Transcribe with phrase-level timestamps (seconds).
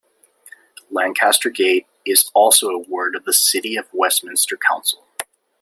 [0.89, 5.05] Lancaster Gate is also a ward of the City of Westminster Council.